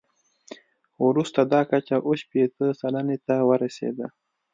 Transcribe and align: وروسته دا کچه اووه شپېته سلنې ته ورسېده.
وروسته 1.07 1.39
دا 1.53 1.61
کچه 1.71 1.95
اووه 2.05 2.15
شپېته 2.21 2.65
سلنې 2.79 3.17
ته 3.25 3.35
ورسېده. 3.49 4.07